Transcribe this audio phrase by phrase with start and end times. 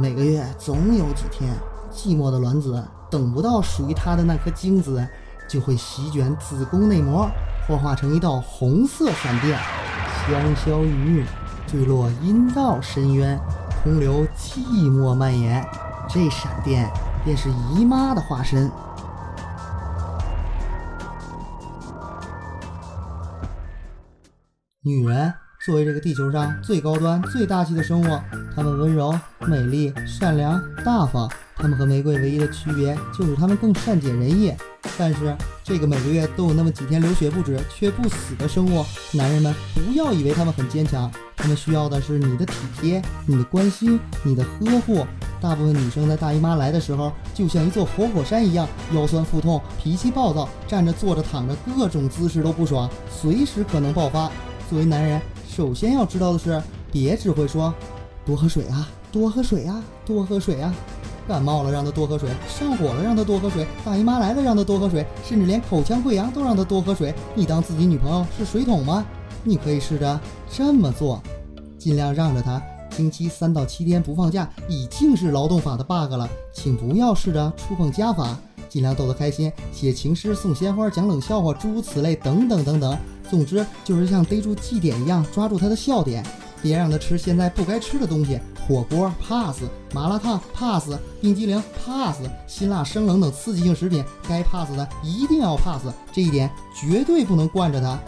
[0.00, 1.52] 每个月总有几天，
[1.90, 5.04] 寂寞的卵子等不到属于它的那颗精子，
[5.48, 7.28] 就会席卷子宫内膜，
[7.66, 9.58] 幻化成一道红色闪电，
[10.24, 11.26] 香消玉殒，
[11.66, 13.36] 坠落阴道深渊，
[13.82, 15.66] 空留寂寞蔓延。
[16.08, 16.88] 这闪电
[17.24, 18.70] 便是姨妈的化身。
[24.80, 25.34] 女人
[25.66, 28.20] 作为这个地球上最高端、最大气的生物，
[28.54, 31.28] 它们温柔、美丽、善良、大方。
[31.56, 34.54] 它们和玫瑰唯一的区别就是它们更善解人意。
[34.96, 45.04] 但是，这个每个月都有那么几天流血不止却不死的生物，男人们不要以为他们很坚强，他们需要的是你的体贴、你的关心、你的呵护。
[45.40, 54.30] 大部分女生在大姨妈来的时候，就像一座活火山一样，腰酸腹痛，脾气暴躁，站着、坐着、躺着，各种姿势都不爽，随时可能爆发。
[54.70, 55.18] 作为男人，
[55.58, 56.62] 首先要知道的是，
[56.92, 57.74] 别只会说
[58.24, 60.72] 多喝水啊，多喝水啊，多喝水啊。
[61.26, 67.12] 感冒了让他多喝水，上火了让他多喝水，大姨妈来了让他多喝水，甚至连口腔溃疡都让他多喝水。
[67.34, 69.04] 你当自己女朋友是水桶吗？
[69.42, 71.20] 你可以试着这么做，
[71.76, 72.62] 尽量让着他。
[72.92, 78.38] 星期三到七天不放假已经是劳动法的 bug 了，请不要试着触碰家法。
[78.68, 82.96] 尽量逗他开心，写情诗、送鲜花、讲冷笑话，诸如此类，等等等等。
[83.28, 86.24] 总之就是像逮住绩点一样抓住他的笑点，
[86.62, 89.62] 别让他吃现在不该吃的东西，火锅 pass，
[89.92, 90.90] 麻辣烫 pass，
[91.20, 97.98] 冰激凌 pass，辛辣生冷等刺激性食品该 pass 的一定要 pass，这一点绝对不能惯着他。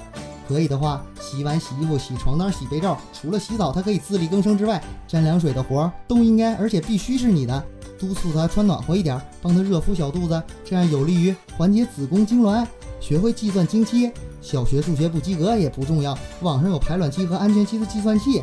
[0.49, 7.65] 可以的话，洗碗、洗衣服、洗床单、洗被罩，除了洗澡他可以自力更生之外，沾凉水的活儿都应该而且必须是你的。
[8.01, 12.67] 督促他穿暖和一点，帮他热敷小肚子，这样有利于缓解子宫痉挛。
[13.01, 14.13] 学会计算经期。
[14.41, 18.43] 小学数学不及格也不重要，网上有排卵期和安全期的计算器。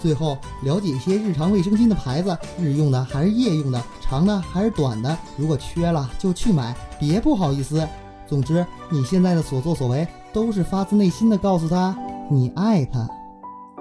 [0.00, 5.16] 最后了解一些日常卫生巾的牌子，日用的还是夜用的，长的还是短的。
[5.36, 7.84] 如果缺了就去买，别不好意思。
[8.26, 11.96] 总之，你现在的所作所为都是发自内心的告诉他
[12.30, 13.08] 你爱他。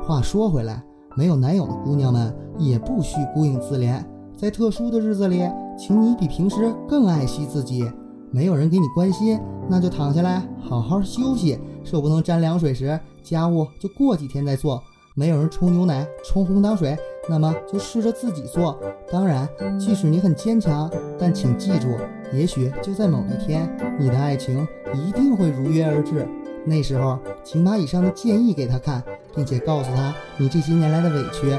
[0.07, 0.81] 话说回来，
[1.15, 4.03] 没有男友的姑娘们也不需孤影自怜，
[4.38, 5.43] 在特殊的日子里，
[5.77, 7.85] 请你比平时更爱惜自己。
[8.33, 9.39] 没有人给你关心，
[9.69, 11.59] 那就躺下来好好休息。
[11.83, 14.81] 手不能沾凉水时，家务就过几天再做。
[15.13, 16.97] 没有人冲牛奶、冲红糖水，
[17.29, 18.75] 那么就试着自己做。
[19.11, 19.47] 当然，
[19.79, 20.89] 即使你很坚强，
[21.19, 21.95] 但请记住，
[22.33, 26.27] 也许就在某一天，你的爱情一定会如约而至。
[26.65, 29.03] 那时候，请把以上的建议给他看，
[29.35, 31.51] 并且告诉他你这些年来的委屈。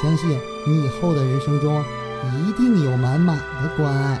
[0.00, 0.30] 相信
[0.66, 1.84] 你以后的人生中，
[2.40, 4.18] 一定有满满的关爱。